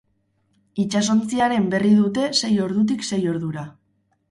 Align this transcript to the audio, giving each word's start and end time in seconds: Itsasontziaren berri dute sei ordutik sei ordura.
Itsasontziaren 0.83 1.69
berri 1.75 1.93
dute 1.99 2.25
sei 2.41 2.51
ordutik 2.67 3.07
sei 3.13 3.23
ordura. 3.37 3.71